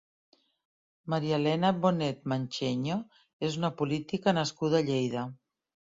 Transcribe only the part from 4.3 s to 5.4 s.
nascuda a Lleida.